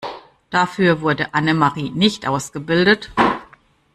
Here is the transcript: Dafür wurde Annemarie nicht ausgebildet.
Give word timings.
Dafür 0.49 1.01
wurde 1.01 1.31
Annemarie 1.35 1.91
nicht 1.91 2.27
ausgebildet. 2.27 3.11